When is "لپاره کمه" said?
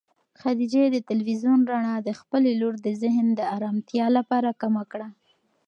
4.17-4.83